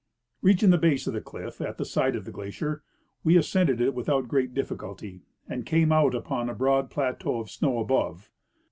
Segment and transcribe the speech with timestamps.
[0.41, 2.81] Reaching the base of the cliff at the side of the glacier,
[3.23, 7.77] we ascended it without great cliflLiculty, and came out uj)on the broad plateau of snow
[7.77, 8.31] above.